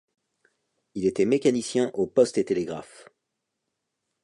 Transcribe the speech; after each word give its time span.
Il 0.95 1.05
était 1.05 1.25
mécanicien 1.27 1.91
aux 1.93 2.07
Postes 2.07 2.39
et 2.39 2.43
Télégraphes. 2.45 3.05